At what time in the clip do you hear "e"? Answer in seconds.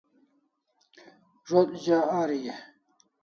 2.53-2.55